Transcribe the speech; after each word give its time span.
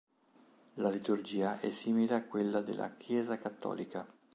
La 0.77 0.89
liturgia 0.89 1.59
è 1.59 1.69
simile 1.69 2.15
a 2.15 2.23
quella 2.23 2.61
della 2.61 2.89
Chiesa 2.97 3.37
cattolica. 3.37 4.03